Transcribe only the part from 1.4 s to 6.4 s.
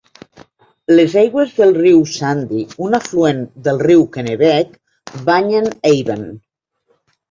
del riu Sandy, un afluent del riu Kennebec, banyen Avon.